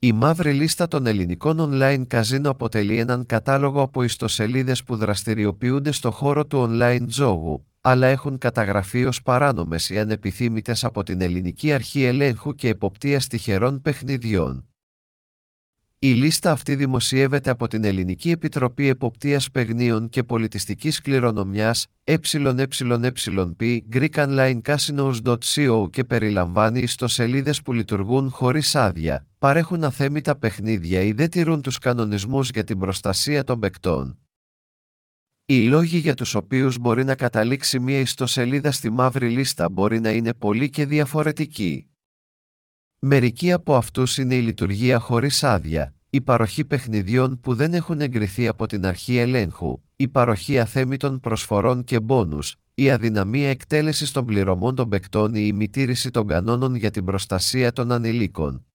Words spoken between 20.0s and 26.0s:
και Πολιτιστικής Κληρονομιάς ΕΕΠ GreekOnlineCasinos.co